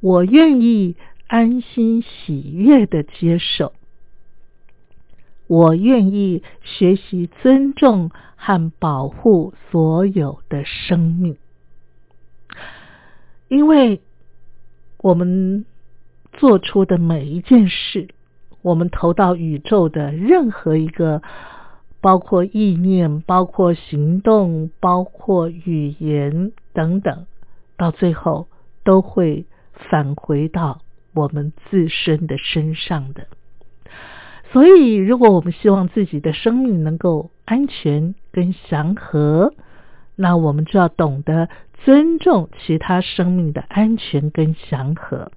[0.00, 0.96] 我愿意
[1.28, 3.72] 安心喜悦的接受。”
[5.48, 11.38] 我愿意学习尊重和保护所有的生命，
[13.48, 14.02] 因为
[14.98, 15.64] 我们
[16.36, 18.08] 做出的每一件事，
[18.62, 21.22] 我们投到宇宙的任何一个，
[22.00, 27.26] 包括意念、包括行动、包括语言等等，
[27.76, 28.48] 到最后
[28.84, 30.80] 都会返回到
[31.14, 33.26] 我们自身的身上的。
[34.52, 39.52] 所以，如果我们希望自己的生命能够安全跟祥和，
[40.14, 41.48] 那我们就要懂得
[41.84, 45.32] 尊重其他生命的安全跟祥和。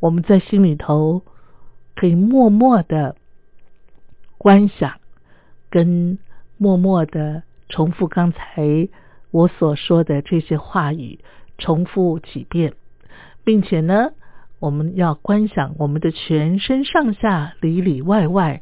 [0.00, 1.22] 我们在心里头
[1.94, 3.14] 可以默默的
[4.38, 4.94] 观想，
[5.70, 6.18] 跟
[6.56, 8.88] 默默的重复刚才
[9.30, 11.20] 我所说的这些话语，
[11.58, 12.74] 重复几遍，
[13.44, 14.10] 并且呢。
[14.58, 18.60] 我们要观想我们的全身上下里里外外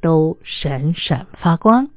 [0.00, 1.88] 都闪闪发光。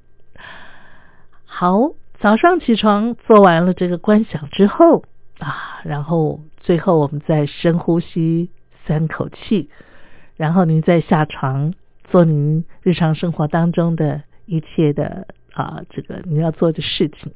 [1.46, 5.04] 好，早上起床做完了这个观想之后
[5.38, 8.50] 啊，然后最后我们再深呼吸
[8.86, 9.70] 三口气，
[10.38, 11.74] 然后您再下床
[12.04, 17.34] 做您日常生活当中的一切的啊这个你要做的事情。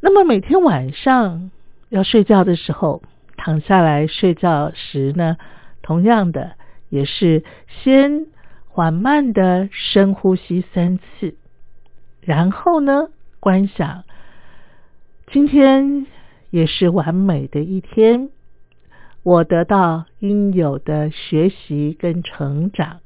[0.00, 1.50] 那么每天晚上
[1.88, 3.02] 要睡觉的时候。
[3.38, 5.36] 躺下来睡觉时呢，
[5.80, 6.56] 同样的
[6.88, 8.26] 也是先
[8.66, 11.36] 缓慢的深呼吸三次，
[12.22, 13.08] 然后呢
[13.38, 14.04] 观想
[15.30, 16.06] 今天
[16.50, 18.30] 也是完美的一天，
[19.26, 23.00] 我得到应有的学习跟成长，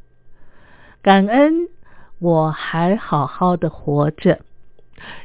[1.01, 1.71] 感恩
[2.19, 4.41] 我还好好的活着，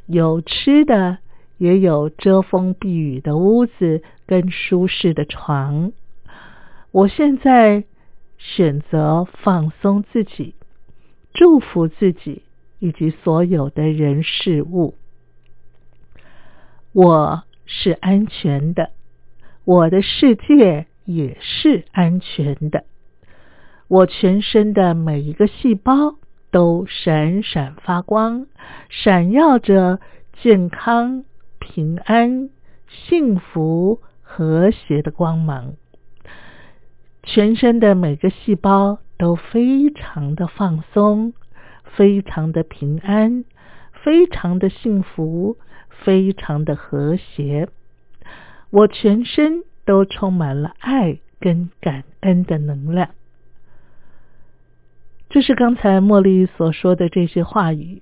[0.06, 1.18] 有吃的。
[1.58, 5.94] 也有遮风避雨的屋子跟舒适的床。
[6.92, 7.86] 我现在
[8.38, 10.54] 选择放松自己，
[11.34, 12.44] 祝福自己
[12.80, 14.96] 以及所有的人事物。
[16.92, 18.92] 我是安全的，
[19.66, 22.86] 我的世界也是安全的。
[23.88, 26.16] 我全身的每一个细胞
[26.52, 28.48] 都闪闪发光，
[28.90, 30.00] 闪耀着
[30.42, 31.26] 健康。
[31.68, 32.52] 平安、
[32.88, 35.74] 幸福、和谐的光芒，
[37.24, 41.34] 全身的每个细胞都非常的放松，
[41.84, 43.46] 非常的平安，
[44.04, 45.58] 非常的幸福，
[45.90, 47.68] 非常的和谐。
[48.76, 53.12] 我全身都充满了爱跟感恩的能量。
[55.30, 58.02] 这是刚才茉莉所说的这些话语，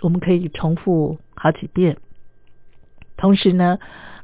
[0.00, 1.98] 我们可以重复好几遍。
[3.18, 3.78] 同时呢，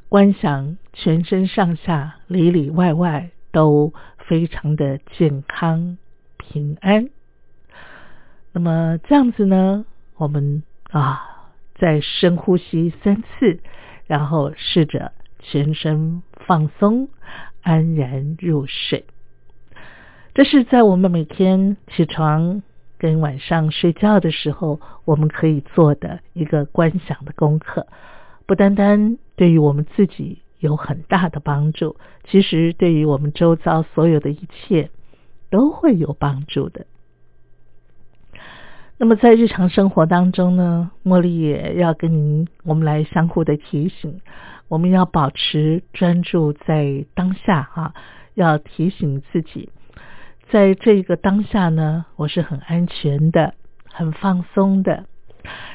[0.09, 3.93] 观想全身上下里里外外都
[4.27, 5.99] 非常的健康
[6.37, 7.09] 平安。
[8.53, 9.85] 那么这样子呢，
[10.15, 13.59] 我们啊再深呼吸三次，
[14.07, 15.11] 然后试着
[15.41, 17.09] 全身放松，
[17.61, 19.05] 安然入睡。
[20.33, 22.63] 这是在我们每天起床
[22.97, 27.87] 跟晚上睡觉的时候，我们可以做的一个观想的功课。
[28.45, 34.89] 不单单对于我们自己有很大的帮助，其实对于我们周遭所有的一切
[35.49, 36.85] 都会有帮助的。
[38.97, 44.21] 那么在日常生活当中呢，茉莉也要跟您我们来相互的提醒，
[44.71, 47.93] 我们要保持专注在当下啊，
[48.35, 49.67] 要提醒自己，
[50.49, 53.53] 在这个当下呢，我是很安全的，
[53.83, 55.03] 很放松的，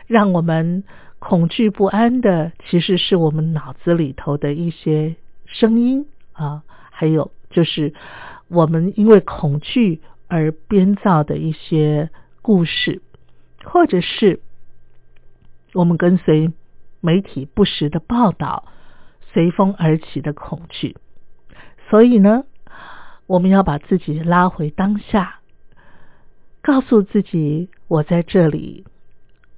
[0.07, 0.83] 让我们。
[1.19, 5.17] 恐惧不安的，其实是我们脑子里头的一些
[5.47, 7.95] 声音啊，还有就是
[8.49, 12.11] 我们因为恐惧而编造的一些
[12.43, 13.01] 故事，
[13.65, 14.41] 或者是
[15.73, 16.53] 我们跟随
[17.01, 18.65] 媒体不实的报道，
[19.37, 20.97] 随风而起的恐惧。
[21.91, 22.47] 所以呢，
[23.27, 25.41] 我们要把自己拉回当下，
[26.63, 28.87] 告诉自己：我在这里，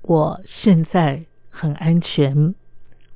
[0.02, 1.26] 我现在。
[1.50, 2.54] 很安全，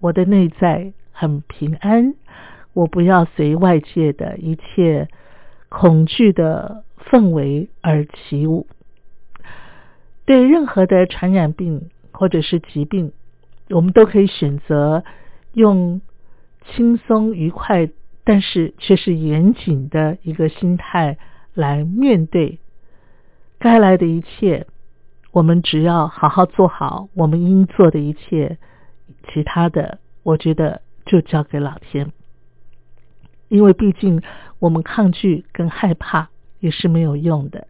[0.00, 2.14] 我的内在很平安。
[2.72, 5.06] 我不要随外界的一切
[5.68, 8.66] 恐惧的氛围而起舞。
[10.24, 13.12] 对任何的传染病或者是疾病，
[13.70, 15.04] 我们都可以选择
[15.52, 16.00] 用
[16.64, 17.88] 轻松愉快，
[18.24, 21.18] 但是却是严谨的一个心态
[21.54, 22.58] 来面对
[23.58, 24.66] 该来的一切。
[25.32, 28.58] 我们只要好好做好我们应做的一切，
[29.32, 32.12] 其他的我觉得就交给老天。
[33.48, 34.22] 因为毕竟
[34.58, 36.28] 我们抗拒跟害怕
[36.60, 37.66] 也是没有用的。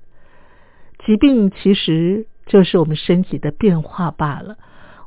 [1.05, 4.57] 疾病其实就是我们身体的变化罢了，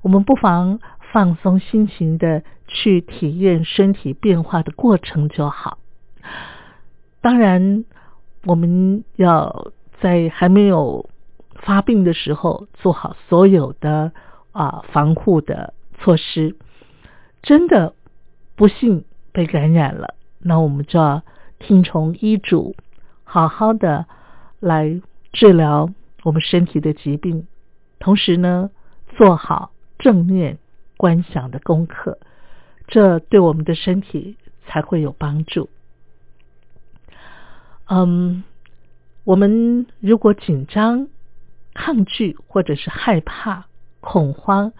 [0.01, 0.79] 我们不妨
[1.15, 5.77] 放松心情的去体验身体变化的过程就好。
[7.21, 7.85] 当然，
[8.43, 11.09] 我们要在还没有
[11.53, 14.11] 发病的时候做好所有的
[14.51, 16.57] 啊防护的措施。
[17.41, 17.93] 真的
[18.57, 21.23] 不幸被感染了，那我们就要
[21.59, 22.75] 听从医嘱，
[23.23, 24.05] 好好的
[24.59, 24.99] 来。
[25.31, 25.89] 治疗
[26.23, 27.47] 我们身体的疾病，
[27.99, 28.69] 同时呢，
[29.17, 30.57] 做好正念
[30.97, 32.19] 观想的功课，
[32.87, 35.69] 这对我们的身体才会有帮助。
[37.87, 38.43] 嗯，
[39.23, 41.07] 我们如果紧张、
[41.73, 43.65] 抗拒或者是害怕、
[43.99, 44.73] 恐慌，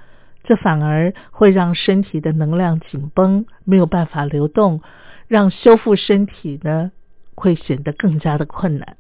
[0.44, 4.82] 这反而会让身体的能量紧绷，没有办法流动，
[5.28, 6.92] 让修复身体呢
[7.36, 8.98] 会显得更加的困难。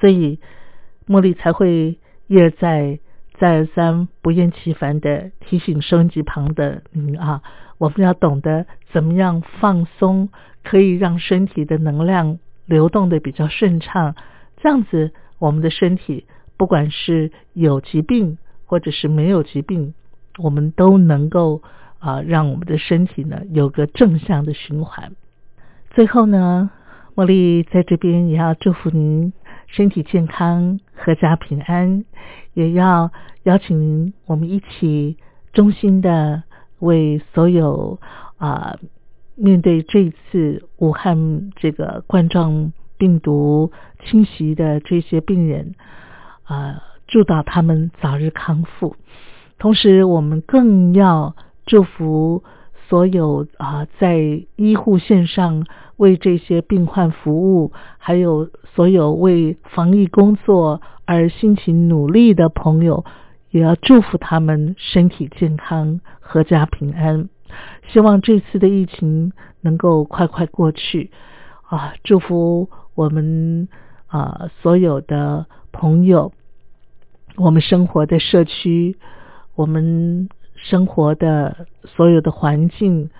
[0.00, 0.38] 所以。
[1.08, 2.50] 茉莉才会一而
[3.38, 7.42] 再、三、不厌其烦的提醒收音机旁的您啊，
[7.78, 10.28] 我们要懂得怎么样放松，
[10.64, 14.16] 可以让身体的能量流动的比较顺畅。
[14.56, 16.26] 这样子，我们的身体
[16.56, 19.94] 不管是有疾病或者是没有疾病，
[20.38, 21.62] 我们都能够
[22.00, 25.12] 啊，让我们的身体呢有个正向的循环。
[25.90, 26.70] 最后呢，
[27.14, 29.32] 茉莉在这边也要祝福您。
[29.68, 32.04] 身体健康，阖家平安，
[32.54, 33.12] 也要
[33.44, 35.16] 邀请，我们一起
[35.52, 36.42] 衷心的
[36.80, 38.00] 为所有
[38.38, 38.76] 啊
[39.36, 43.70] 面对这一次武汉这个冠状病毒
[44.04, 45.74] 侵袭的这些病人
[46.44, 48.96] 啊，祝祷他们早日康复。
[49.58, 52.42] 同时，我们更要祝福
[52.88, 55.64] 所有啊在医护线上。
[55.98, 63.04] 为这些病患服务，还有所有为防疫工作而辛勤努力的朋友，
[63.50, 67.28] 也要祝福他们身体健康、阖家平安。
[67.88, 71.10] 希望这次的疫情能够快快过去
[71.68, 71.94] 啊！
[72.04, 73.68] 祝福我们
[74.06, 76.30] 啊所有的朋友，
[77.34, 78.96] 我们生活的社区，
[79.56, 80.28] 我们
[80.62, 83.10] 生活的所有的环境，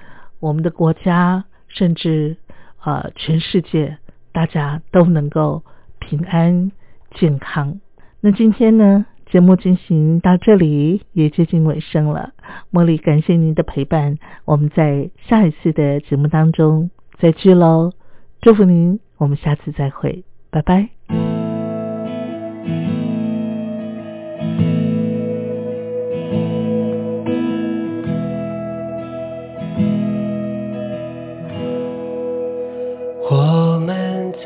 [0.41, 2.37] 我们的国家，甚至。
[2.81, 3.99] 呃，全世界
[4.33, 5.63] 大家都能够
[5.99, 6.73] 平安
[7.11, 7.81] 健康。
[8.21, 12.33] 那今天呢，节目进行到这里也接近尾声了。
[12.73, 14.17] 茉莉感谢您的陪伴，
[14.47, 17.93] 我们在下一次的节目当中再聚喽。
[18.41, 20.98] 祝福您，我们下次再会，拜拜。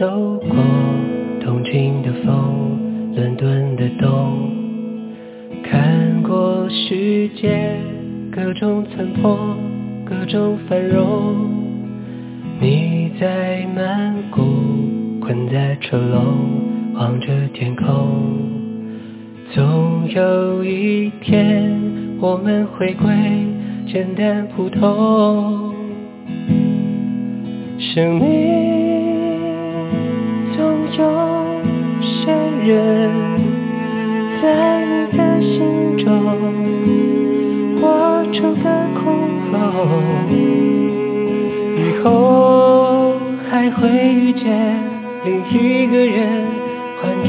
[0.02, 0.10] 走
[0.48, 0.56] 过
[1.38, 4.50] 东京的风，伦敦的冬，
[5.62, 7.76] 看过世界
[8.32, 9.38] 各种残破，
[10.04, 11.36] 各种繁荣。
[12.60, 14.42] 你在曼谷，
[15.20, 17.86] 困在车笼，望着天空。
[19.54, 21.80] 总有一天，
[22.20, 23.06] 我们回归
[23.86, 25.72] 简单普通，
[27.78, 28.61] 生命。
[32.64, 33.10] 人，
[34.40, 34.44] 在
[34.84, 36.06] 你的心中
[37.80, 37.82] 画
[38.32, 39.02] 出个空
[39.50, 39.54] 洞，
[41.76, 43.18] 以后
[43.50, 44.44] 还会遇见
[45.24, 46.46] 另一个人，
[47.00, 47.28] 还给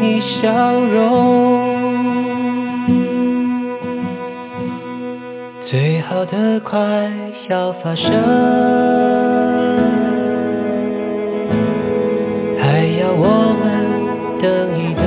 [0.00, 0.04] 你
[0.40, 0.46] 笑
[0.80, 0.96] 容。
[5.66, 6.78] 最好的快
[7.48, 8.10] 要发生。
[12.60, 13.24] 还要我
[13.62, 13.77] 们
[14.40, 15.04] 等一等，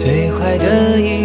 [0.00, 1.21] 最坏的一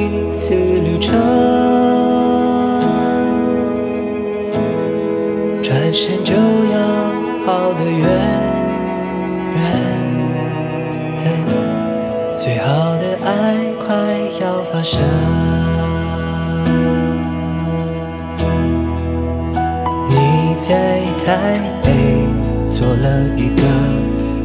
[23.08, 23.62] 了一个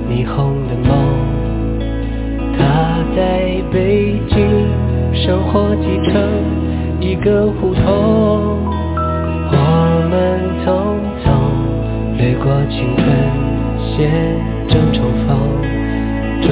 [0.08, 0.90] 霓虹的梦
[2.56, 4.36] 他在北京
[5.12, 6.12] 生活几成
[7.00, 7.82] 一个胡同
[9.50, 9.58] 我
[10.10, 10.14] 们
[10.62, 10.66] 匆
[11.24, 11.26] 匆
[12.16, 13.04] 掠过青春
[13.90, 14.08] 写
[14.68, 15.28] 正重逢
[16.40, 16.48] 终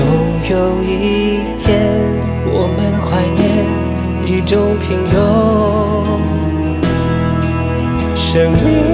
[0.50, 1.68] 有一天
[2.52, 3.08] 我们怀
[3.38, 3.40] 念
[4.26, 5.16] 一种平庸
[8.32, 8.89] 生命